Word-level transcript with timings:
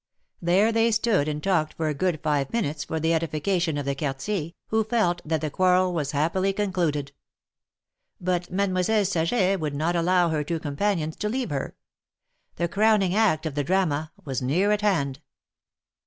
There 0.41 0.71
they 0.71 0.89
stood 0.89 1.27
and 1.27 1.43
talked 1.43 1.75
for 1.75 1.87
a 1.87 1.93
good 1.93 2.21
five 2.23 2.51
minutes 2.51 2.83
for 2.85 2.99
the 2.99 3.13
edification 3.13 3.77
of 3.77 3.85
the 3.85 3.93
Quartier, 3.93 4.53
who 4.69 4.83
felt 4.83 5.21
that 5.23 5.41
the 5.41 5.51
quarrel 5.51 5.93
was 5.93 6.09
happily 6.09 6.53
concluded. 6.53 7.11
But 8.19 8.49
Mademoiselle 8.49 9.05
Saget 9.05 9.59
would 9.59 9.75
not 9.75 9.95
allow 9.95 10.29
her 10.29 10.43
two 10.43 10.59
companions 10.59 11.15
to 11.17 11.29
leave 11.29 11.51
her. 11.51 11.75
The 12.55 12.67
crowning 12.67 13.13
act 13.13 13.45
of 13.45 13.53
the 13.53 13.63
drama 13.63 14.11
was 14.25 14.41
near 14.41 14.71
at 14.71 14.81
hand. 14.81 15.21